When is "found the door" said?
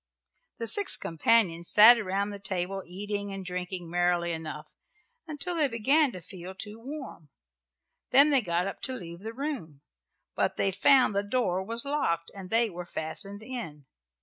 10.71-11.61